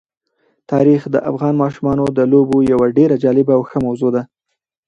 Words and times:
تاریخ 0.71 1.01
د 1.13 1.15
افغان 1.29 1.53
ماشومانو 1.63 2.05
د 2.17 2.19
لوبو 2.31 2.57
یوه 2.71 2.87
ډېره 2.97 3.15
جالبه 3.23 3.53
او 3.57 3.61
ښه 3.69 3.77
موضوع 3.85 4.09
ده. 4.15 4.23